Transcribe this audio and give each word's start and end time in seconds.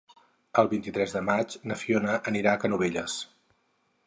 El 0.61 0.69
vint-i-tres 0.71 1.13
de 1.17 1.21
maig 1.27 1.57
na 1.73 1.79
Fiona 1.83 2.17
anirà 2.33 2.57
a 2.57 2.63
Canovelles. 2.65 3.23